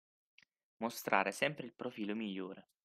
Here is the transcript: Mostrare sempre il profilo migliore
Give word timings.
Mostrare 0.77 1.31
sempre 1.31 1.63
il 1.67 1.73
profilo 1.75 2.15
migliore 2.15 2.69